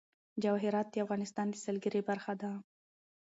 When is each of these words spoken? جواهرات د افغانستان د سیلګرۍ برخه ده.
جواهرات 0.43 0.87
د 0.91 0.95
افغانستان 1.05 1.47
د 1.49 1.55
سیلګرۍ 1.63 2.01
برخه 2.09 2.33
ده. 2.41 2.51